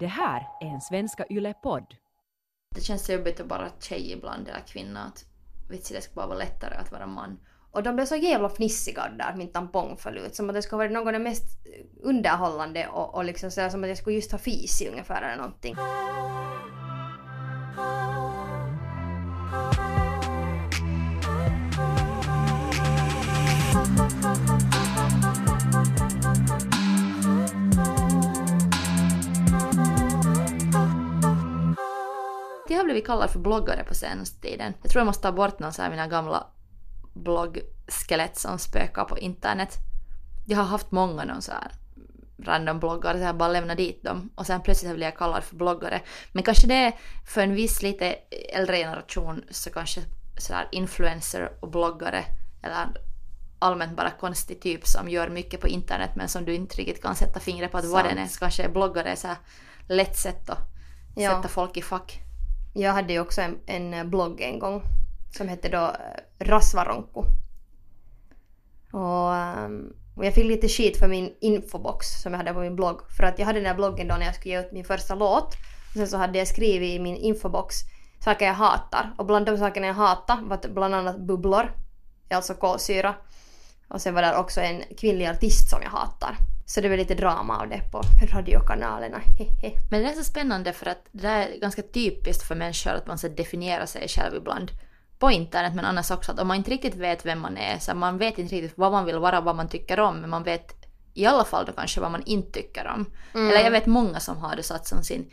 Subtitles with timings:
[0.00, 1.94] Det här är en Svenska Yle-podd.
[2.74, 5.04] Det känns så jobbigt att vara tjej ibland eller kvinna.
[5.04, 5.24] Att
[5.70, 7.38] vitsi, det skulle bara vara lättare att vara man.
[7.70, 10.34] Och de blev så jävla fnissiga där min tampong föll ut.
[10.34, 11.44] Som att det skulle varit något av det mest
[12.02, 15.76] underhållande och, och liksom så som att jag skulle just ha fisit ungefär eller någonting.
[32.70, 34.74] Jag har blivit kallad för bloggare på senaste tiden.
[34.82, 36.46] Jag tror jag måste ta bort någon så här mina gamla
[37.14, 39.74] bloggskelett som spökar på internet.
[40.46, 41.72] Jag har haft många någon så här
[42.42, 45.56] random bloggar så jag bara lämnat dit dem och sen plötsligt blir jag kallad för
[45.56, 46.00] bloggare.
[46.32, 46.92] Men kanske det är
[47.26, 48.06] för en viss lite
[48.52, 50.00] äldre generation så kanske
[50.38, 52.24] sådär influencer och bloggare
[52.62, 52.76] eller
[53.58, 57.14] allmänt bara konstig typ som gör mycket på internet men som du inte riktigt kan
[57.14, 58.26] sätta fingret på att vad den är.
[58.26, 59.36] Så kanske bloggare är så här
[59.88, 60.58] lätt sätt att
[61.16, 61.30] Ja.
[61.36, 62.20] sätta folk i fack.
[62.72, 64.82] Jag hade ju också en, en blogg en gång
[65.36, 67.20] som hette då eh, rasvaronku.
[68.92, 72.76] Och, ehm, och jag fick lite skit för min infobox som jag hade på min
[72.76, 73.00] blogg.
[73.16, 75.14] För att jag hade den här bloggen då när jag skulle ge ut min första
[75.14, 75.54] låt.
[75.88, 77.74] Och sen så hade jag skrivit i min infobox
[78.24, 79.14] saker jag hatar.
[79.16, 81.72] Och bland de sakerna jag hatar var bland annat bubblor,
[82.30, 83.14] alltså kolsyra.
[83.88, 86.36] Och sen var där också en kvinnlig artist som jag hatar.
[86.68, 88.02] Så det var lite drama av det på
[88.32, 89.18] radiokanalerna.
[89.18, 89.72] Hehe.
[89.90, 93.18] Men det är så spännande för att det är ganska typiskt för människor att man
[93.18, 94.70] så definierar sig själv ibland
[95.18, 97.94] på internet men annars också att om man inte riktigt vet vem man är, så
[97.94, 100.86] man vet inte riktigt vad man vill vara, vad man tycker om, men man vet
[101.14, 103.06] i alla fall då kanske vad man inte tycker om.
[103.34, 105.30] Eller jag vet många som har det satt som sin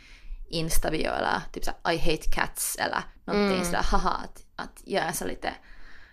[0.48, 5.12] Insta-bio eller typ såhär I hate cats eller någonting sådär haha att, att jag är
[5.12, 5.54] så lite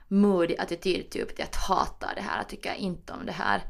[0.08, 3.62] moody attityd typ till att hata det här, att tycker inte om det här.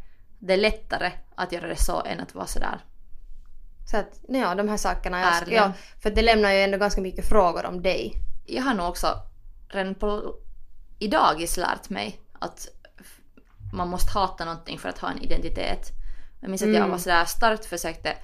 [0.45, 2.79] Det är lättare att göra det så än att vara sådär
[3.91, 5.21] Så att, ja, de här sakerna.
[5.21, 8.13] Jag, ja, för det lämnar ju ändå ganska mycket frågor om dig.
[8.45, 9.07] jag har nog också
[9.67, 10.35] redan på
[10.99, 12.67] i dagis lärt mig att
[13.73, 15.91] man måste hata någonting för att ha en identitet.
[16.39, 18.17] Jag minns att jag var sådär starkt försökte,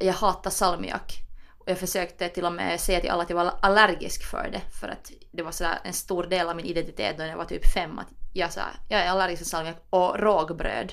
[0.00, 1.22] jag hatar salmiak.
[1.58, 4.60] Och jag försökte till och med säga till alla att jag var allergisk för det.
[4.80, 7.72] För att det var sådär en stor del av min identitet då jag var typ
[7.72, 7.98] fem.
[7.98, 10.92] Att jag, sa, jag är allergisk för salmiak och rågbröd.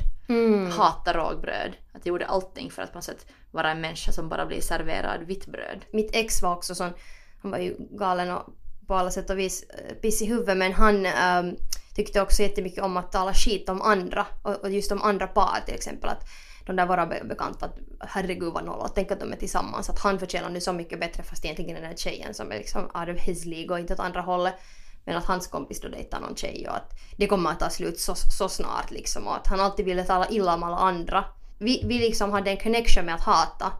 [0.71, 1.71] Hatar rågbröd.
[1.93, 4.61] Att jag gjorde allting för att på något sätt vara en människa som bara blir
[4.61, 5.85] serverad vitt bröd.
[5.91, 6.93] Mitt ex var också sån,
[7.41, 8.43] han var ju galen och
[8.87, 11.55] på alla sätt och vis eh, piss i huvudet men han ehm,
[11.95, 15.59] tyckte också jättemycket om att tala skit om andra och, och just om andra par
[15.65, 16.27] till exempel att
[16.65, 19.99] de där våra be- bekanta att herregud vad noll tänk att de är tillsammans att
[19.99, 23.09] han förtjänar nu så mycket bättre fast egentligen den här tjejen som är liksom out
[23.09, 24.55] of his league och inte åt andra hållet
[25.07, 27.99] men att hans kompis då dejtar någon tjej och att det kommer att ta slut
[27.99, 31.25] så, så snart liksom och att han alltid ville tala illa om alla andra.
[31.59, 33.71] Vi, vi liksom hade en connection med att hata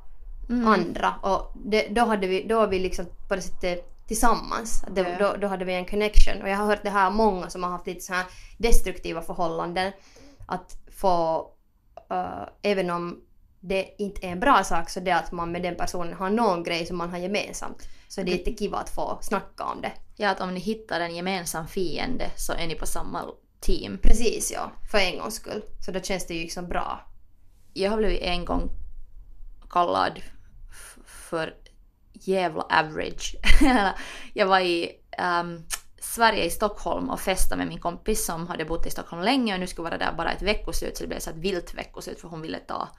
[0.65, 4.85] andra och det, då, hade vi, då var vi liksom på det sättet tillsammans.
[4.91, 5.17] Det, Ja.
[5.19, 7.69] då, då hade vi en connection och jag har hört det här många som har
[7.69, 8.25] haft lite så här
[8.57, 9.91] destruktiva förhållanden
[10.47, 11.47] att få,
[12.09, 13.21] eh, även om
[13.59, 16.63] det inte är en bra sak så det att man med den personen har någon
[16.63, 17.87] grej som man har gemensamt.
[18.07, 19.91] Så det är inte kiva att få snacka om det.
[20.19, 23.25] Ja, att om ni hittar en gemensam fiende så är ni på samma
[23.59, 23.97] team.
[23.97, 25.63] Precis ja, för en gångs skull.
[25.85, 27.07] Så då känns det ju liksom bra.
[27.73, 28.69] Jag har blivit en gång
[29.69, 30.21] kallad
[31.05, 31.55] för
[32.13, 33.35] jävla average.
[34.33, 35.63] jag var i ehm,
[35.99, 39.59] Sverige i Stockholm och festade med min kompis som hade bott i Stockholm länge och
[39.59, 42.27] nu skulle vara där bara ett veckoslut så det blev så ett vilt veckoslut för
[42.27, 42.89] hon ville ta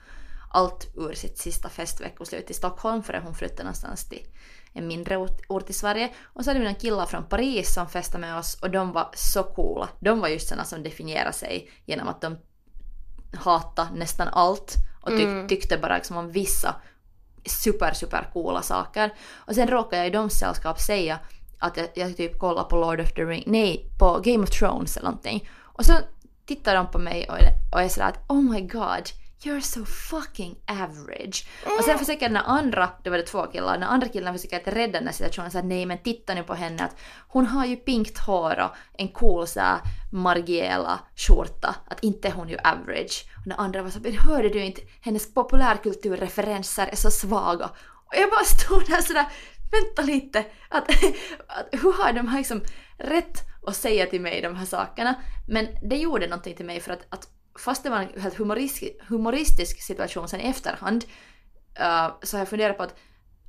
[0.49, 4.27] allt ur sitt sista festveckoslut i Stockholm för hon flyttade någonstans till
[4.73, 6.13] en mindre ort, ort i Sverige.
[6.23, 9.09] Och så hade vi några killar från Paris som festade med oss och de var
[9.13, 9.89] så coola.
[9.99, 12.37] De var just sådana som definierar sig genom att de
[13.33, 16.75] hata nästan allt och tyck, tyckte bara liksom om vissa
[17.45, 19.13] super super coola saker.
[19.33, 21.19] Och sen råkade jag i de sällskap säga
[21.59, 24.97] att jag, jag typ kollar på Lord of the Rings, nej på Game of Thrones
[24.97, 25.49] eller någonting.
[25.59, 25.93] Och så
[26.45, 27.37] tittar de på mig och,
[27.73, 29.09] och är sådär att oh my god
[29.43, 31.47] You're so fucking average.
[31.77, 34.67] Och sen försöker den andra, det var det två killar, den andra killen försöker att
[34.67, 36.95] rädda den här situationen såhär nej men titta nu på henne att
[37.27, 39.79] hon har ju pinkt hår och en cool såhär
[40.11, 43.25] Margiela skjorta, att inte är hon ju average.
[43.37, 47.65] Och den andra var så men hörde du inte, hennes populärkulturreferenser är så svaga.
[48.05, 49.25] Och jag bara stod där sådär,
[49.71, 50.89] vänta lite, att,
[51.47, 52.61] att hur har de här liksom
[52.97, 55.15] rätt att säga till mig de här sakerna?
[55.47, 57.27] Men det gjorde någonting till mig för att, att
[57.59, 61.05] fast det var en helt humoristisk, humoristisk situation sen i efterhand
[61.79, 62.95] uh, så har jag funderat på att,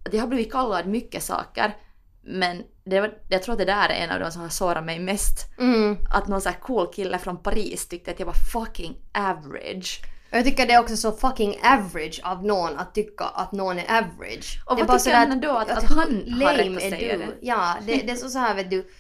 [0.06, 1.76] att jag har blivit kallad mycket saker
[2.22, 4.84] men det var, jag tror att det där är en av de som har sårat
[4.84, 5.58] mig mest.
[5.58, 5.96] Mm.
[6.10, 10.02] Att någon sån här cool kille från Paris tyckte att jag var fucking average.
[10.30, 13.98] Jag tycker det är också så fucking average av någon att tycka att någon är
[13.98, 14.62] average.
[14.66, 17.28] Och det vad tycker han då att- att hur han har rätt att säga det?
[17.40, 18.90] Ja, det, det är så, så här vet du.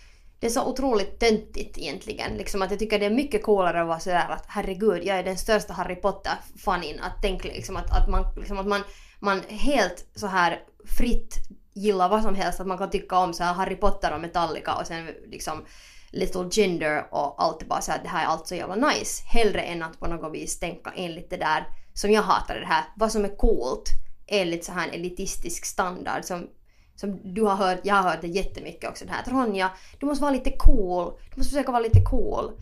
[0.40, 2.36] Det är så otroligt töntigt egentligen.
[2.36, 5.24] Liksom att jag tycker det är mycket coolare att vara sådär att herregud, jag är
[5.24, 7.00] den största Harry Potter-fanin.
[7.00, 8.82] Att tänka liksom att, att man, liksom att man,
[9.18, 10.62] man helt så här
[10.98, 11.36] fritt
[11.74, 12.60] gillar vad som helst.
[12.60, 15.64] Att man kan tycka om så här Harry Potter och Metallica och sen liksom
[16.10, 19.22] Little Ginger och allt är bara så att det här är allt så jävla nice.
[19.26, 22.84] Hellre än att på något vis tänka enligt det där som jag hatar det här.
[22.96, 23.88] Vad som är coolt
[24.26, 26.48] enligt så här en elitistisk standard som
[27.00, 29.24] som du har hört, jag har hört det jättemycket också det här.
[29.30, 31.12] Ronja, du måste vara lite cool.
[31.30, 32.52] Du måste försöka vara lite cool.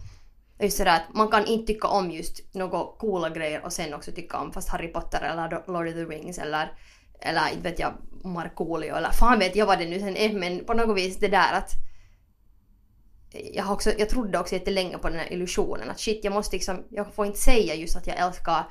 [0.61, 4.13] Just sådär att man kan inte tycka om just några coola grejer och sen också
[4.13, 6.73] tycka om fast Harry Potter eller Lord of the Rings eller
[7.21, 7.93] eller inte vet jag
[8.25, 11.29] Markoolio eller fan vet jag vad det nu sen är men på något vis det
[11.29, 11.71] där att
[13.53, 16.57] jag, har också, jag trodde också jättelänge på den här illusionen att shit jag måste
[16.57, 18.65] liksom, jag får inte säga just att jag älskar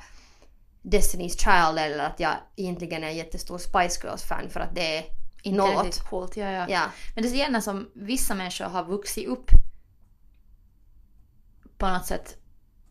[0.82, 5.04] Destiny's Child eller att jag egentligen är en jättestor Spice Girls-fan för att det är
[5.48, 5.84] inte något.
[5.84, 6.66] riktigt coolt, ja, ja.
[6.68, 6.84] Ja.
[7.14, 9.50] Men det är så gärna som vissa människor har vuxit upp
[11.78, 12.36] på något sätt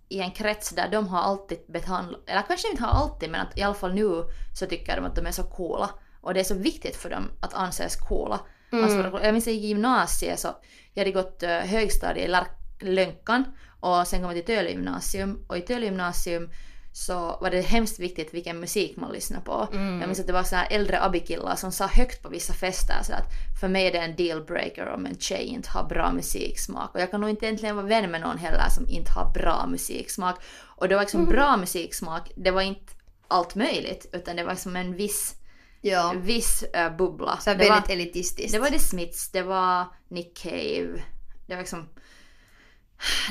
[0.09, 3.57] i en krets där de har alltid behandlat, eller kanske inte har alltid men att
[3.57, 4.24] i alla fall nu
[4.59, 5.89] så tycker de att de är så coola.
[6.21, 8.39] Och det är så viktigt för dem att anses coola.
[8.71, 10.48] Alltså, jag minns i gymnasiet så,
[10.94, 13.44] jag hade gått uh, högstadie i Lönkan
[13.80, 16.50] och sen kom jag till Töle gymnasium och i Töle gymnasium
[16.97, 19.67] så var det hemskt viktigt vilken musik man lyssnade på.
[19.71, 23.03] Jag minns att det var så här äldre abikillar som sa högt på vissa fester
[23.03, 23.25] så att
[23.59, 26.95] för mig är det en dealbreaker om en tjej inte har bra musiksmak.
[26.95, 29.67] Och jag kan nog inte egentligen vara vän med någon heller som inte har bra
[29.67, 30.35] musiksmak.
[30.59, 32.94] Och det var liksom bra musiksmak, det var inte
[33.27, 35.35] allt möjligt utan det var som en viss,
[35.81, 36.13] Ja.
[36.17, 37.38] viss eh, bubbla.
[37.38, 38.53] Så det, var, väldigt elitistiskt.
[38.53, 41.01] det var The Smiths, det var Nick Cave,
[41.47, 41.89] det var liksom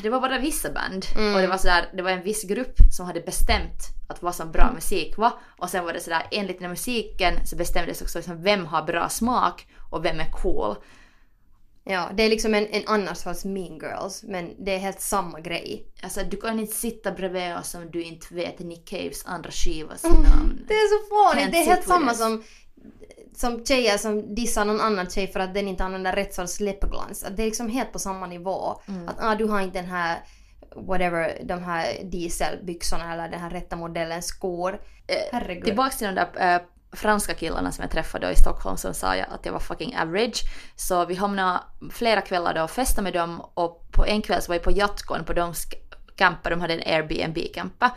[0.02, 3.06] det var bara vissa band och det var sådär, det var en viss grupp som
[3.06, 6.64] hade bestämt att vad som bra musik var och sen var det sådär enligt den
[6.64, 10.76] här musiken så bestämdes också liksom vem har bra smak och vem är cool.
[11.88, 15.40] Ja, det är liksom en, en annan sorts mean girls men det är helt samma
[15.40, 15.86] grej.
[16.02, 20.02] Alltså du kan inte sitta bredvid oss om du inte vet Nick Caves andra skivas
[20.02, 20.64] namn.
[20.68, 21.52] Det är så fånigt!
[21.52, 22.42] Det är helt samma som,
[23.36, 27.24] som tjejer som dissar någon annan tjej för att den inte använder rätt sorts läppglans.
[27.24, 28.80] Att Det är liksom helt på samma nivå.
[28.88, 29.08] Mm.
[29.08, 30.18] Att ah, du har inte den här
[30.76, 34.80] whatever, de här dieselbyxorna eller den här rätta modellen skor.
[35.32, 35.64] Herregud.
[35.64, 36.60] Tillbaks till de där äh,
[36.92, 39.96] franska killarna som jag träffade då i Stockholm som sa jag att jag var fucking
[39.96, 40.42] average.
[40.76, 41.60] Så vi hamnade
[41.90, 44.70] flera kvällar då och festade med dem och på en kväll så var vi på
[44.70, 45.66] Jatkon på deras
[46.16, 47.90] camper, de hade en Airbnb-camper.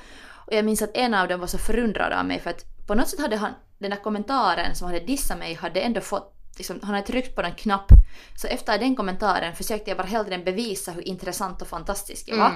[0.50, 2.96] Och jag minns att en av dem var så förundrad av mig för att på
[2.96, 6.80] något sätt hade han, den där kommentaren som hade dissat mig hade ändå fått Liksom,
[6.84, 7.92] han hade tryckt på en knapp.
[8.36, 12.38] Så efter den kommentaren försökte jag bara hellre än bevisa hur intressant och fantastisk jag
[12.38, 12.54] var.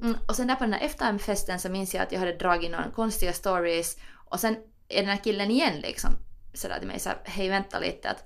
[0.00, 2.70] Mm, och sen där på den här efterfesten så minns jag att jag hade dragit
[2.70, 4.56] några konstiga stories och sen
[4.88, 6.10] är den här killen igen liksom
[6.54, 8.24] sådär till mig såhär, hej vänta lite att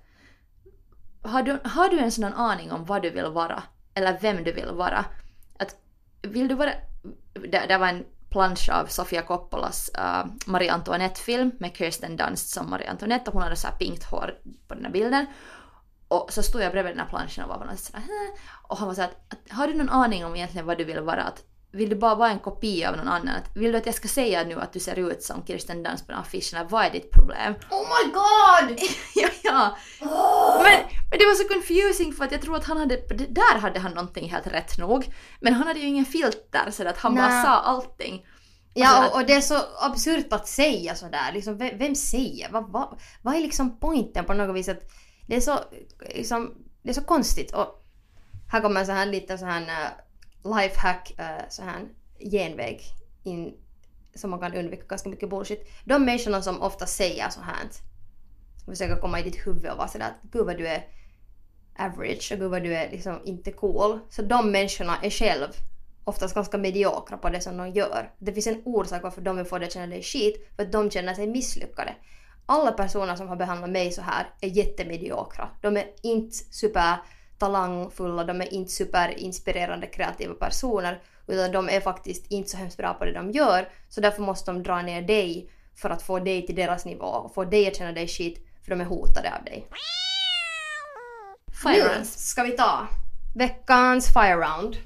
[1.23, 3.63] har du, har du en sån aning om vad du vill vara?
[3.95, 5.05] Eller vem du vill vara?
[5.59, 5.77] Att
[6.23, 6.73] vill du vara...
[7.33, 12.51] Det, det var en plansch av Sofia Coppolas uh, eh, Marie Antoinette-film med Kirsten Dunst
[12.51, 14.35] som Marie Antoinette och hon hade så här pinkt hår
[14.69, 15.27] på den här bilden.
[16.09, 18.07] Och så stod jag bredvid den här planschen och var på något sätt sådär,
[18.63, 21.01] Och han var såhär, att, att, har du någon aning om egentligen vad du vill
[21.01, 21.23] vara?
[21.23, 23.41] Att, vill du bara vara en kopia av någon annan?
[23.55, 26.13] Vill du att jag ska säga nu att du ser ut som Kirsten Dunst på
[26.13, 26.59] den här affischen?
[26.59, 27.55] Eller Vad är ditt problem?
[27.71, 28.79] Oh my god!
[29.15, 29.77] ja, ja.
[30.63, 32.97] Men, men det var så confusing för att jag tror att han hade,
[33.29, 35.15] där hade han någonting helt rätt nog.
[35.41, 37.45] Men han hade ju ingen filter så att han bara Nej.
[37.45, 38.27] sa allting.
[38.75, 41.33] Ja, Alltså och, och det är så absurt att säga sådär.
[41.33, 42.49] Liksom, vem, vem säger?
[42.51, 44.69] Vad, vad, vad är liksom poängen på något vis?
[44.69, 44.91] Att
[45.27, 45.59] det, är så,
[46.15, 47.55] liksom, det är så konstigt.
[47.55, 47.85] Och
[48.49, 49.91] här kommer en så här liten så här uh,
[50.45, 52.83] lifehack, uh, så här genväg
[53.23, 53.55] in,
[54.15, 55.69] som man kan undvika ganska mycket bullshit.
[55.85, 57.69] De människorna som ofta säger så här
[58.65, 60.87] som försöker komma i ditt huvud och vara sådär att gud vad du är
[61.79, 63.99] average och gud vad du är liksom inte cool.
[64.11, 65.49] Så de människorna är själv
[66.05, 68.11] oftast ganska mediokra på det som de gör.
[68.19, 70.73] Det finns en orsak varför de vill få dig att känna dig skit, för att
[70.73, 71.95] de känner sig misslyckade.
[72.47, 75.49] Alla personer som har behandlat mig så här är jättemediokra.
[75.61, 76.97] De är inte super
[77.43, 82.95] talangfulla, de är inte superinspirerande kreativa personer, utan de är faktiskt inte så hemskt bra
[82.95, 86.47] på det de gör, så därför måste de dra ner dig för att få dig
[86.47, 89.45] till deras nivå och få dig att känna dig skit, för de är hotade av
[89.45, 89.67] dig.
[91.63, 92.87] Fire Nu ska vi ta
[93.35, 94.77] veckans fire round.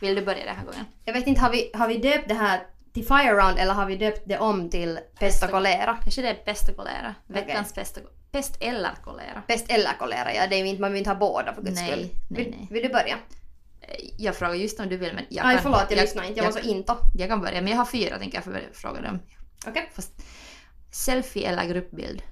[0.00, 0.84] Vill du börja den här gången?
[1.04, 2.60] Jag vet inte, har vi, har vi döpt det här
[2.92, 5.98] till Fire Round eller har vi döpt det om till Pest och kolera?
[6.02, 7.14] Kanske det är pest och kolera.
[7.26, 9.42] Veckans pest, och, pest eller kolera.
[9.46, 11.90] Pest eller kolera, ja det är inte, man vill inte ha båda för guds Nej,
[11.92, 12.08] skull.
[12.28, 12.68] nej, Vill, nej.
[12.70, 13.18] vill du börja?
[14.16, 16.40] Jag frågar just om du vill men jag Aj kan, förlåt, jag, lyssnade inte.
[16.40, 16.96] Jag var jag, så into.
[17.14, 19.18] jag kan börja, men jag har fyra tänker jag börja fråga dem.
[19.66, 19.90] Okej.
[19.94, 20.12] Fast
[20.90, 22.22] selfie eller gruppbild?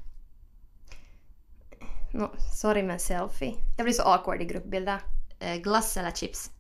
[2.13, 3.55] No, sorry men selfie.
[3.77, 5.01] Jag blir så awkward i gruppbilder.
[5.41, 6.51] Eh, glass eller chips?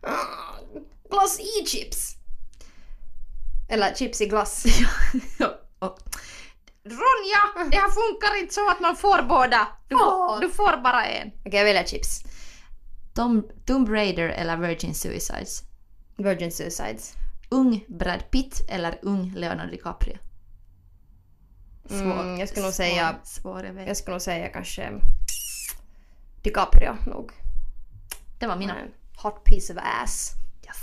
[0.00, 0.58] Ah,
[1.10, 2.16] glass i chips!
[3.68, 4.64] Eller chips i glass.
[6.92, 7.70] Ronja!
[7.70, 9.68] Det här funkar inte så att man får båda.
[9.88, 9.96] Du,
[10.40, 11.28] du får bara en.
[11.28, 12.22] Okej, jag väljer chips.
[13.14, 15.62] Tom, Tomb Raider eller Virgin Suicides?
[16.16, 17.14] Virgin Suicides.
[17.50, 20.18] Ung Brad Pitt eller ung Leonardo DiCaprio?
[21.90, 23.88] Mm, jag skulle nog säga- Svår, svår jag.
[23.88, 24.92] Jag skulle nog säga kanske
[26.42, 27.32] DiCaprio nog.
[28.38, 28.78] Det var mina.
[28.78, 28.88] En
[29.22, 30.32] Hot piece of ass.
[30.66, 30.76] Yes.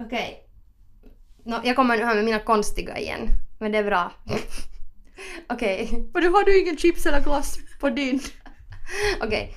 [0.00, 0.48] Okej.
[1.44, 3.28] Nå, jag kommer nu här med mina konstiga igen.
[3.58, 4.12] Men det är bra.
[5.52, 5.88] Okej.
[6.12, 8.20] Men du har du ingen chips eller glass på din?
[9.20, 9.56] Okej.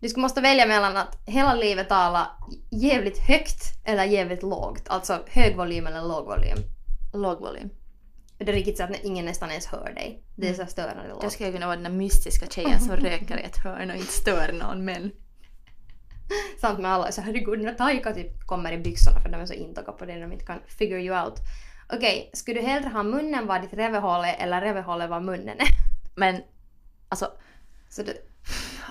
[0.00, 2.30] Du skulle måste välja mellan att hela livet tala
[2.70, 4.88] jävligt högt eller jävligt lågt.
[4.88, 6.58] Alltså hög volym eller låg volym.
[7.12, 7.70] Låg volym.
[8.38, 10.22] Det är riktigt så att ingen nästan ens hör dig.
[10.36, 11.32] Det är så störande lågt.
[11.32, 14.12] skulle jag kunna vara den där mystiska tjejen som röker i ett hörn och inte
[14.12, 15.10] stör någon men...
[16.60, 19.54] Sant med alla så herregud när Taika typ kommer i byxorna för de är så
[19.54, 21.34] intagna på det de inte kan figure you out.
[21.92, 25.68] Okej, skulle du hellre ha munnen var ditt rövhål är eller rövhålet var munnen är?
[26.14, 26.42] Men
[27.08, 27.32] alltså...
[27.90, 28.12] Så du,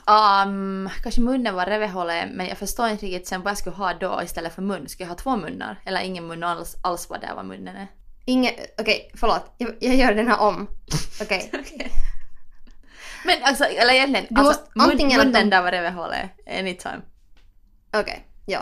[0.09, 3.93] Um, kanske munnen var rövhålet men jag förstår inte riktigt sen vad jag skulle ha
[3.93, 4.89] då istället för mun.
[4.89, 5.79] Skulle jag ha två munnar?
[5.85, 7.87] Eller ingen mun alls, alls var där vad munnen är?
[8.27, 10.67] inget, okej förlåt, jag, jag gör den här om.
[11.21, 11.51] Okej.
[13.25, 17.01] Men alltså, eller egentligen, Du alltså, måste antingen att munnen där var rövhålet anytime.
[17.93, 18.59] Okej, ja.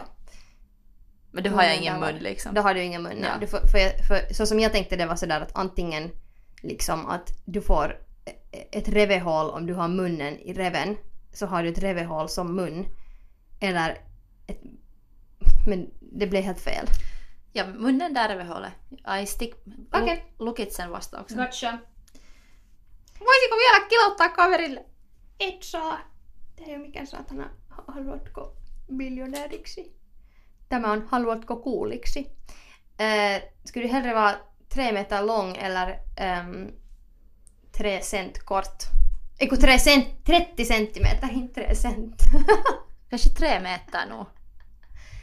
[1.36, 2.54] Men då har jag ingen mun liksom.
[2.54, 3.20] Då har du ingen mun.
[3.24, 3.38] Ja.
[3.40, 6.12] Du får, för, jag- för, så som jag tänkte det var sådär att antingen
[6.62, 8.00] liksom att du får
[8.72, 10.98] ett revehål om du har munnen i reven
[11.34, 12.86] så har du ett revehål som mun.
[13.60, 13.92] Eller
[14.48, 14.62] ett,
[15.68, 16.86] men det blev helt fel.
[17.54, 18.74] Ja, munnen där är rövhålet.
[19.24, 19.54] I stick...
[19.94, 20.24] Okei.
[20.38, 21.36] Lu- Lukitsen vasta också.
[21.36, 21.78] Gotcha.
[23.20, 24.82] Voisiko vielä kilottaa kaverille?
[25.40, 25.98] Et saa.
[26.58, 27.44] Det är ju mikä saatana
[27.88, 28.42] haluatko
[28.90, 29.92] miljonääriksi?
[30.70, 32.32] Tämä on haluatko kuuliksi.
[32.98, 34.36] Eh, skulle du hellre vara
[34.70, 36.72] tre meter lång eller ehm,
[37.72, 38.84] tre cent kort?
[39.40, 42.22] Eiku tre cent, 30 centimeter, inte tre cent.
[43.10, 44.26] Kanske tre meter nog.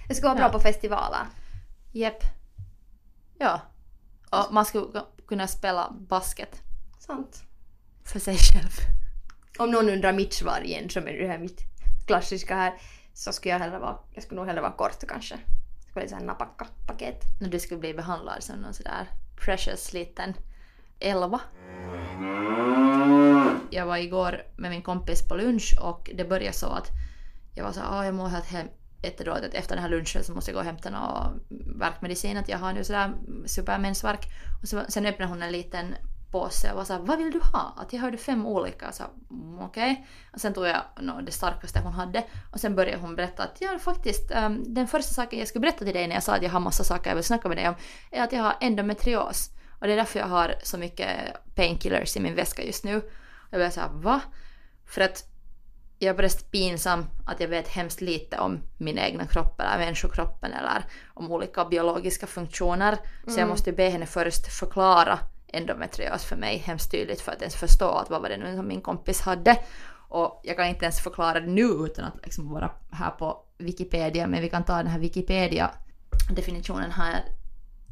[0.08, 0.48] Det skulle vara Ja.
[0.48, 1.26] bra på festivaler.
[1.92, 2.22] Jepp.
[3.38, 3.60] Ja.
[4.30, 6.62] Och man skulle kunna spela basket
[6.98, 7.42] Sant.
[8.04, 8.70] för sig själv.
[9.58, 11.60] Om någon undrar mitt svar igen som är det här mitt
[12.06, 12.72] klassiska här
[13.14, 15.34] så skulle jag hellre vara, jag skulle nog hellre vara kort kanske.
[15.34, 17.24] Det skulle vara lite såhär napakka paket.
[17.40, 19.06] När du skulle bli behandlad som någon sådär
[19.44, 20.34] precious liten
[21.00, 21.40] elva.
[23.70, 26.90] Jag var igår med min kompis på lunch och det började så att
[27.54, 28.68] jag var så här, ah, jag mår helt hem
[29.02, 29.46] jättedåligt.
[29.46, 31.40] att Efter den här lunchen så måste jag gå och hämta någon
[31.78, 32.36] värkmedicin.
[32.36, 33.12] Att jag har nu sådär
[33.46, 34.26] supermensvärk.
[34.62, 35.94] Och så, sen öppnade hon en liten
[36.32, 37.74] påse och var såhär, vad vill du ha?
[37.76, 38.92] Att jag hörde fem olika.
[38.92, 40.06] Så mm, okej.
[40.32, 42.24] Och sen tog jag nå, det starkaste hon hade.
[42.52, 45.84] Och sen började hon berätta att ja, faktiskt ehm, den första saken jag skulle berätta
[45.84, 47.68] till dig när jag sa att jag har massa saker jag vill snacka med dig
[47.68, 47.74] om
[48.10, 49.50] är att jag har endometrios.
[49.80, 51.08] Och det är därför jag har så mycket
[51.54, 53.02] painkillers i min väska just nu.
[53.50, 54.20] Jag blev såhär, va?
[54.86, 55.24] För att
[55.98, 60.52] jag är bara pinsam att jag vet hemskt lite om min egna kropp eller människokroppen
[60.52, 60.84] eller
[61.14, 62.98] om olika biologiska funktioner.
[63.26, 65.18] Så jag måste be henne först förklara
[65.52, 68.68] endometrios för mig hemskt tydligt för att ens förstå att vad var det nu som
[68.68, 69.58] min kompis hade.
[70.08, 74.26] Och jag kan inte ens förklara det nu utan att liksom vara här på Wikipedia
[74.26, 77.24] men vi kan ta den här Wikipedia-definitionen här.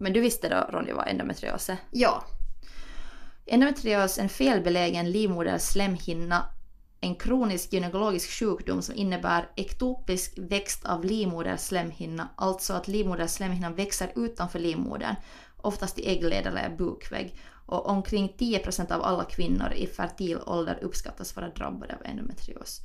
[0.00, 1.76] Men du visste då Ronja vad endometrios är?
[1.90, 2.24] Ja.
[3.46, 6.44] Endometrios är en felbelägen livmoderslemhinna,
[7.00, 14.58] en kronisk gynekologisk sjukdom som innebär ektopisk växt av livmoderslemhinna, alltså att livmoderslemhinnan växer utanför
[14.58, 15.14] livmodern,
[15.56, 17.34] oftast i äggled eller bukvägg.
[17.70, 22.80] Och omkring 10% av alla kvinnor i fertil ålder uppskattas vara drabbade av endometrios.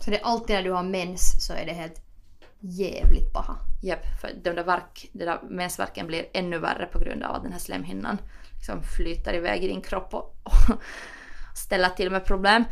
[0.00, 2.02] Så det är alltid när du har mens så är det helt
[2.60, 3.56] jävligt paha.
[3.82, 7.42] Japp, för de där verk, de där mensvärken blir ännu värre på grund av att
[7.42, 8.18] den här slemhinnan
[8.54, 10.82] liksom flyter iväg i din kropp och, och
[11.54, 12.64] ställer till med problem.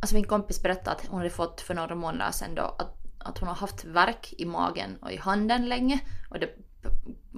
[0.00, 3.38] Alltså min kompis berättade att hon hade fått för några månader sedan då att, att
[3.38, 6.00] hon har haft värk i magen och i handen länge
[6.30, 6.56] och det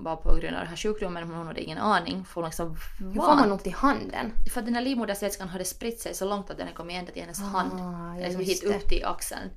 [0.05, 2.77] var på grund av den här sjukdomen men hon hade ingen aning för hon liksom
[2.99, 4.33] Hur får man ont i handen?
[4.53, 7.23] för att den här livmodersvätskan hade spritt sig så långt att den kommit ända till
[7.23, 7.73] hennes hand.
[7.81, 9.51] Ah, ja, liksom hit upp till axeln.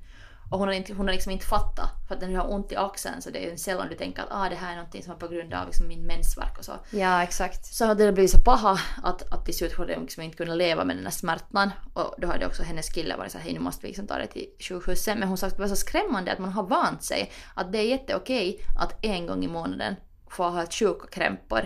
[0.50, 2.76] Och hon har, inte, hon har liksom inte fattat, för att den har ont i
[2.76, 5.16] axeln så det är sällan du tänker att ah, det här är någonting som är
[5.16, 6.72] på grund av liksom min mensvärk och så.
[6.90, 7.66] Ja, exakt.
[7.66, 10.56] Så hade det blivit så paha att, att till slut hade hon liksom inte kunnat
[10.56, 11.70] leva med den här smärtan.
[11.92, 14.18] Och då hade också hennes kille varit så här, hej nu måste vi liksom ta
[14.18, 15.18] det till sjukhuset.
[15.18, 17.78] Men hon sa att det var så skrämmande att man har vant sig att det
[17.78, 19.96] är jätteokej att en gång i månaden
[20.30, 21.62] få ha sjuka krämpor.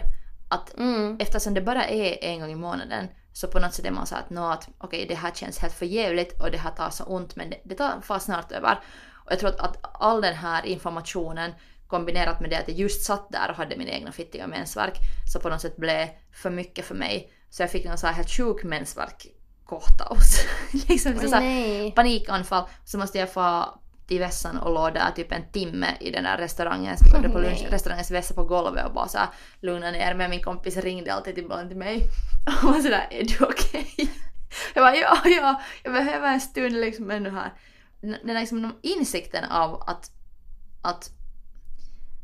[0.49, 1.17] Att Mm.
[1.21, 4.15] eftersom det bara är en gång i månaden så på något sätt är man så
[4.15, 7.05] att, nå, att okej det här känns helt för jävligt och det här tar så
[7.05, 8.81] ont men det, det tar far snart över.
[9.25, 11.53] Och jag tror att, att all den här informationen
[11.87, 14.99] kombinerat med det att jag just satt där och hade min egna fittiga mensvärk
[15.33, 17.33] så på något sätt blev för mycket för mig.
[17.51, 19.27] Så jag fick någon så här helt sjuk mensvärk
[19.65, 20.45] kohtaus.
[20.89, 22.65] liksom så Oj, här panikanfall.
[22.85, 26.39] Så måste jag få till vässan och låg där typ en timme i den där
[26.39, 29.29] restaurangen, Åh, på lunch, restaurangens vässa på golvet och bara så här
[29.61, 30.29] lugna ner mig.
[30.29, 32.03] Min kompis ringde alltid ibland till mig
[32.63, 33.95] och var sådär är du okej?
[34.75, 37.53] Jag bara ja, ja, jag behöver en stund liksom ännu här.
[38.01, 40.11] Den liksom insikten av att,
[40.83, 41.11] att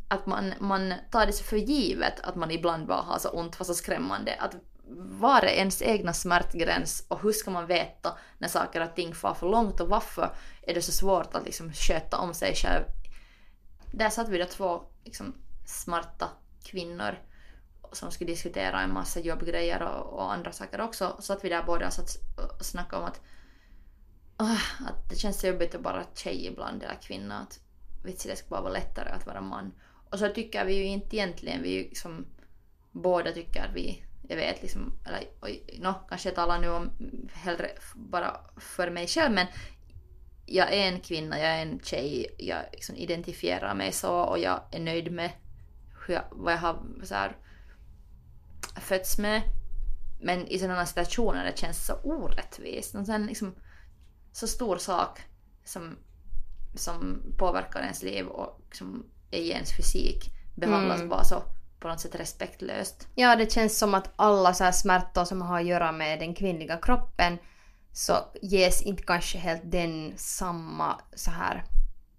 [0.08, 3.58] att man, man tar det så för givet att man ibland bara har så ont,
[3.58, 4.34] var så skrämmande.
[4.38, 4.54] Att
[4.96, 9.34] var är ens egna smärtgräns och hur ska man veta när saker och ting far
[9.34, 10.30] för långt och varför
[10.62, 12.84] är det så svårt att liksom sköta om sig själv.
[13.92, 15.34] Där satt vi då två liksom,
[15.66, 16.28] smarta
[16.64, 17.18] kvinnor
[17.92, 21.14] som skulle diskutera en massa jobbgrejer och, och andra saker också.
[21.16, 22.16] Så satt vi där båda och, satt
[22.58, 23.20] och snackade om att,
[24.42, 27.38] uh, att det känns så jobbigt att vara tjej ibland eller kvinna.
[27.38, 27.60] Att
[28.04, 29.72] vits, det skulle bara vara lättare att vara man.
[30.10, 32.26] Och så tycker vi ju inte egentligen, vi ju liksom
[32.92, 36.90] båda tycker att vi, jag vet liksom, eller oj, no, kanske jag talar nu om
[37.32, 39.46] hellre bara för mig själv men
[40.46, 44.60] jag är en kvinna, jag är en tjej, jag liksom identifierar mig så och jag
[44.72, 45.30] är nöjd med
[46.06, 47.36] hur jag, vad jag har så här,
[48.76, 49.42] fötts med.
[50.20, 52.94] Men i sådana situationer det känns så orättvist.
[52.94, 53.54] Och sen liksom
[54.32, 55.20] så stor sak
[55.64, 55.96] som,
[56.74, 61.08] som påverkar ens liv och som är i ens fysik behandlas Mm.
[61.08, 61.42] bara så
[61.80, 63.08] på något sätt respektlöst.
[63.14, 66.34] Ja, det känns som att alla så här smärtor som har att göra med den
[66.34, 67.38] kvinnliga kroppen
[67.92, 71.64] så ges inte kanske helt den samma så här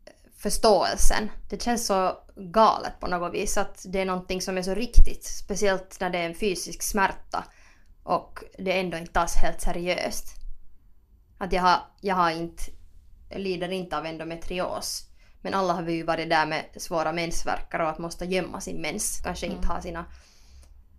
[0.05, 1.29] eh, förståelsen.
[1.49, 5.25] Det känns så galet på något vis att det är någonting som är så riktigt.
[5.25, 7.43] Speciellt när det är en fysisk smärta
[8.03, 10.25] och det ändå inte tas helt seriöst.
[11.37, 12.63] Att jag har, jag har inte,
[13.29, 15.08] jag lider inte av endometrios.
[15.41, 18.81] Men alla har vi ju varit där med svåra mensvärkar och att måste gömma sin
[18.81, 19.21] mens.
[19.23, 20.05] Kanske inte ha sina,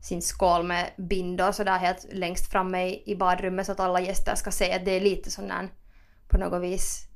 [0.03, 4.35] sin skål med bindor sådär helt längst framme i, i badrummet så att alla gäster
[4.35, 5.68] ska se att det är lite sån där
[6.29, 7.07] på något vis.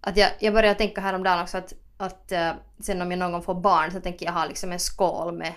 [0.00, 3.42] Att jag, jag började tänka häromdagen också att, att eh, sen om jag någon gång
[3.42, 5.52] får barn så tänker jag ha liksom en skål med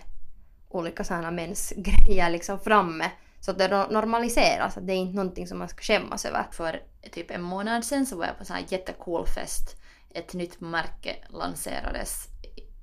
[0.70, 3.12] olika sådana mensgrejer liksom framme.
[3.40, 6.46] Så att det no- normaliseras, att det är inte någonting som man ska skämmas över.
[6.52, 6.82] För
[7.12, 9.79] typ en månad sen så var jag på en sån här jättecool fest.
[10.10, 12.28] Ett nytt märke lanserades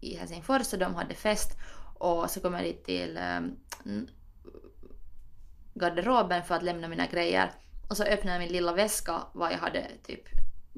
[0.01, 1.51] i- Helsingfors och de hade fest.
[1.99, 3.19] Och så kom jag dit till
[3.85, 4.09] um,
[5.75, 7.51] garderoben för att lämna mina grejer.
[7.89, 10.21] Och så öppnade jag min lilla väska vad jag hade typ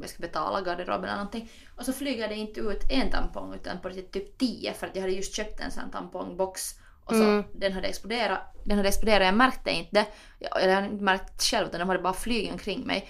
[0.01, 1.51] jag ska betala garderoben eller någonting.
[1.77, 4.95] Och så flyger det inte ut en tampong utan på riktigt typ tio för att
[4.97, 6.75] jag hade just köpt en sån tampongbox.
[7.05, 7.45] Och så Mm.
[7.55, 8.41] den hade exploderat.
[8.65, 10.07] Den hade exploderat, jag märkte inte.
[10.39, 13.09] Jag, jag hade inte märkt själv utan de hade bara flugit omkring mig.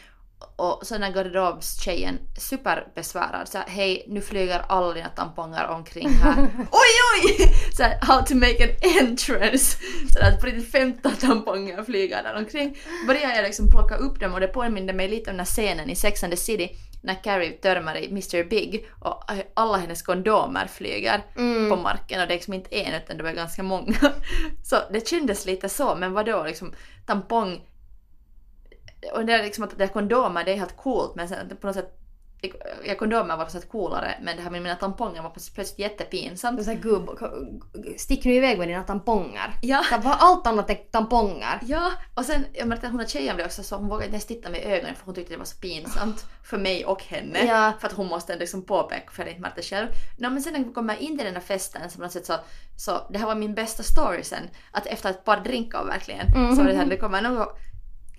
[0.57, 6.09] Och så den här garderobstjejen superbesvärad så här, hej nu flyger alla dina tamponger omkring
[6.09, 6.39] här.
[6.59, 7.55] oj oj!
[7.77, 8.71] Så här, how to make an
[9.01, 9.79] entrance.
[10.13, 12.79] Så att på riktigt 15 tamponger flyger där omkring.
[13.07, 15.91] Började jag liksom plocka upp dem och det påminde mig lite om den här scenen
[15.91, 19.25] i Sex and the City när Carrie törmar i Mr Big och
[19.55, 21.71] alla hennes kondomer flyger Mm.
[21.71, 23.97] på marken och det är liksom inte en utan det var ganska många.
[24.65, 26.73] Så det kändes lite så men vadå liksom
[27.07, 27.61] tampong
[29.13, 31.67] och det är liksom att det är kondomer det är helt coolt men sen på
[31.67, 31.99] något sätt
[32.85, 36.65] Ja, kondomer var på sätt coolare men det här med mina tamponger var plötsligt jättepinsamt.
[36.65, 37.11] Så här, gubb,
[37.97, 39.59] stick nu iväg med dina tamponger.
[39.63, 39.85] Ja.
[39.91, 41.59] Det var allt annat än tamponger.
[41.63, 44.15] Ja, och sen jag märkte att hon här tjejen blev också så hon vågade inte
[44.15, 47.03] ens titta mig i ögonen för hon tyckte det var så pinsamt för mig och
[47.05, 47.45] henne.
[47.45, 47.73] Ja.
[47.81, 49.89] För att hon måste liksom påpeka för jag inte märkte själv.
[50.19, 52.27] No, men sen när vi kommer in till den här festen så på något sätt
[52.27, 52.35] så,
[52.77, 54.49] så det här var min bästa story sen.
[54.73, 57.47] Att efter ett par drinkar verkligen så var det så här, det kommer några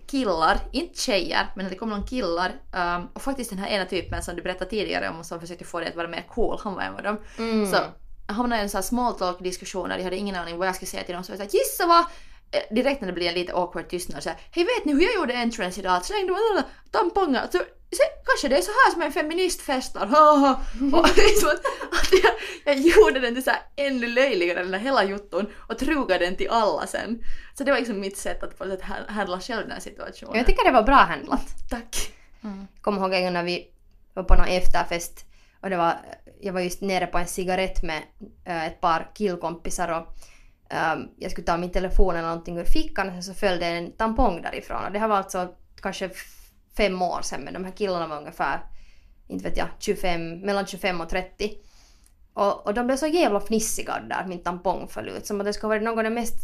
[0.09, 4.23] killar, inte tjejer, men det kom någon killar um, och faktiskt den här ena typen
[4.23, 6.81] som du berättade tidigare om som försökte få dig att vara mer cool, han var
[6.81, 7.17] en av dem.
[7.37, 7.71] Mm.
[7.71, 7.77] Så
[8.27, 10.75] jag hamnade i en sån här small talk diskussioner, jag hade ingen aning vad jag
[10.75, 12.05] skulle säga till dem så jag sa gissa vad?
[12.51, 15.01] Eh, Direkt när det blir en lite awkward tystnad så här, hej vet ni hur
[15.01, 16.05] jag gjorde entrance idag?
[16.05, 16.33] Slängde
[16.91, 17.47] tamponger.
[17.51, 17.59] Så,
[17.97, 20.05] se, kanske det är så här som en feminist festar.
[20.05, 20.59] haha."
[20.93, 21.49] och liksom
[21.91, 22.33] att, jag,
[22.65, 26.35] jag gjorde den till så här ännu löjligare den där hela jutton och trugade den
[26.35, 27.23] till alla sen.
[27.57, 29.79] Så det var liksom mitt sätt att på något sätt ha- handla själv den här
[29.79, 30.35] situationen.
[30.37, 31.69] Jag tycker det var bra handlat.
[31.69, 32.13] Tack.
[32.81, 33.67] Kommer ihåg en gång när vi
[34.13, 35.25] var på någon efterfest
[35.61, 35.93] och det var,
[36.41, 38.01] jag var just nere på en cigarett med
[38.45, 40.07] äh, ett par killkompisar och
[40.69, 43.91] ähm, jag skulle ta min telefon eller någonting ur fickan och sen så följde en
[43.91, 45.47] tampong därifrån och det här var alltså
[45.81, 46.09] kanske
[46.79, 48.59] fem år sedan men de här killarna var ungefär,
[49.27, 51.51] inte vet jag, 25, mellan 25 och 30.
[52.33, 55.25] Och, och de blev så jävla fnissiga där min tampong föll ut.
[55.25, 56.35] Som att det skulle vara något av det mest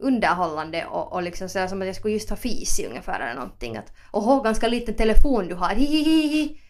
[0.00, 3.76] underhållande och, och liksom så som att jag skulle just ha fisit ungefär eller någonting.
[3.76, 6.60] Att, Åh, ganska liten telefon du har, hihihihi.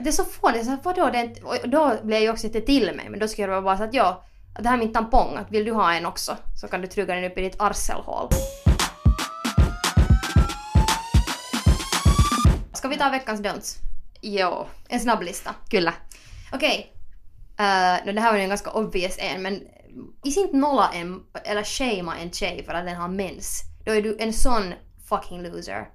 [0.00, 1.42] Det är så fånigt, så vadå det inte...
[1.42, 3.94] Och då blev jag också inte till mig men då skulle jag bara säga att
[3.94, 4.24] ja,
[4.58, 7.14] det här är min tampong, att vill du ha en också så kan du trycka
[7.14, 8.28] den upp i ditt arselhål.
[12.82, 13.78] Ska vi ta veckans don'ts?
[14.20, 15.54] Joo, En snabb lista.
[15.68, 15.94] kyllä.
[16.52, 16.92] Okej.
[17.60, 19.60] Uh, no, det här var ju en ganska obvious en, men
[20.24, 23.62] is inte nolla en, eller shamea en tjej för att den har mens.
[23.84, 24.74] Då är du en sån
[25.08, 25.88] fucking loser.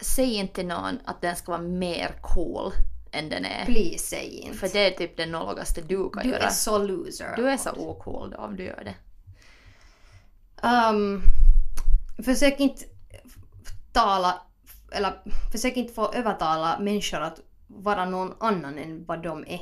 [0.00, 2.72] Säg inte till någon att den ska vara mer cool
[3.12, 3.64] än den är.
[3.64, 4.58] Please säg inte.
[4.58, 6.42] För det är typ det nolligaste du kan du göra.
[6.42, 7.36] är så loser.
[7.36, 8.94] Du är så ocool då om du gör det.
[10.68, 11.22] Um,
[12.24, 12.95] försök inte
[13.96, 14.42] tala,
[14.92, 15.12] eller
[15.52, 19.60] försök inte få övertala människor att vara någon annan än vad de är.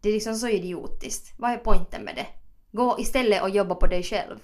[0.00, 1.34] Det är liksom så idiotiskt.
[1.38, 2.26] Vad är poängen med det?
[2.72, 4.38] Gå istället och jobba på dig själv.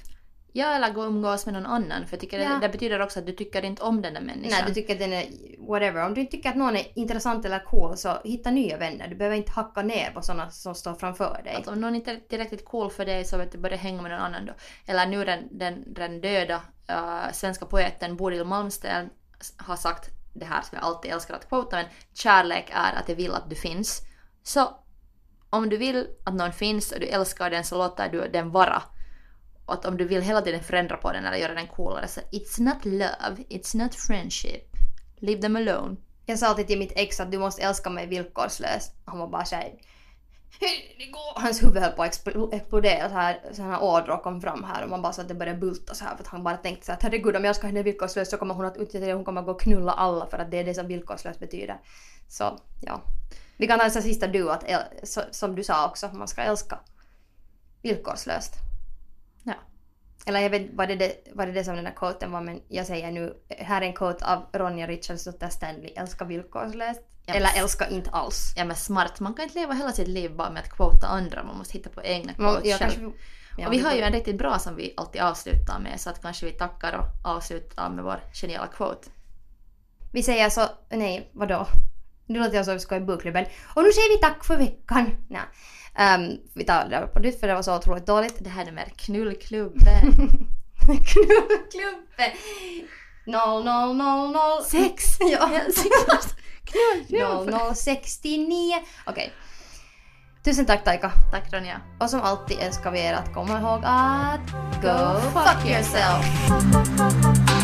[0.52, 2.06] Ja, eller gå och umgås med någon annan.
[2.06, 2.48] För jag tycker Ja.
[2.48, 4.50] det, det betyder också att du tycker inte om den där människan.
[4.50, 5.26] Nej, du tycker att den är
[5.68, 6.06] whatever.
[6.06, 9.08] Om du inte tycker att någon är intressant eller cool så hitta nya vänner.
[9.08, 11.54] Du behöver inte hacka ner på sådana som står framför dig.
[11.54, 14.10] Att om någon inte är tillräckligt cool för dig så vet du börja hänga med
[14.10, 14.52] någon annan då.
[14.86, 19.10] Eller nu den, den, den döda uh, svenska poeten Bodil Malmsten
[19.56, 23.16] har sagt det här som jag alltid älskar att quota men kärlek är att jag
[23.16, 24.02] vill att du finns.
[24.42, 24.76] Så
[25.50, 28.82] om du vill att någon finns och du älskar den så låter du den vara.
[29.66, 32.20] Och att om du vill hela tiden förändra på den eller göra den coolare så
[32.20, 34.64] it's not love, it's not friendship.
[35.16, 35.96] Leave them alone.
[36.26, 38.94] Jag sa alltid till mitt ex att du måste älska mig villkorslöst.
[39.04, 39.74] Han var bara såhär...
[40.60, 44.16] "Hur det går?" Hans huvud höll på att expl- explodera så här, så här ådror
[44.22, 46.28] kom fram här och man bara så att det började bulta så här för att
[46.28, 48.76] han bara tänkte så att herregud om jag älskar henne villkorslöst så kommer hon att
[48.76, 50.86] utnyttja det hon kommer att gå och knulla alla för att det är det som
[50.86, 51.80] villkorslöst betyder.
[52.28, 53.00] Så ja.
[53.56, 54.64] Vi kan ha en sån sista du att
[55.30, 56.78] som du sa också, man ska älska
[57.82, 58.54] villkorslöst.
[59.42, 59.54] Ja.
[60.26, 62.60] Eller jag vet vad det, det, vad det, det som den där quoten var men
[62.68, 67.02] jag säger nu, här är en quote av Ronja Richardsdotter Stanley, älska villkorslöst.
[67.28, 68.52] Ja, Eller älska inte alls.
[68.56, 71.44] Ja men smart, man kan inte leva hela sitt liv bara med att quota andra,
[71.44, 72.90] man måste hitta på egna quotes jag själv.
[72.90, 73.18] kanske,
[73.58, 76.22] ja, och vi har ju en riktigt bra som vi alltid avslutar med så att
[76.22, 79.08] kanske vi tackar och avslutar med vår geniala quote.
[80.12, 81.66] Vi säger så, nej vadå?
[82.26, 83.44] Nu låter jag som ska i bokklubben.
[83.74, 85.16] Och nu säger vi tack för veckan!
[85.28, 85.40] Nej.
[85.94, 88.36] Ehm, vi tar det på nytt för det var så otroligt dåligt.
[88.38, 90.02] Det här är mer knullklubben.
[90.86, 92.32] Knullklubben!
[93.26, 95.04] 0000 Sex!
[95.32, 95.50] Ja.
[96.70, 97.74] Knullklubben!
[97.74, 98.74] 0069
[99.06, 99.32] Okej.
[100.44, 101.12] Tusen tack Taika.
[101.30, 101.80] Tack Ronja.
[102.00, 104.50] Och som alltid älskar vi er att komma ihåg att
[104.82, 107.57] Go fuck yourself!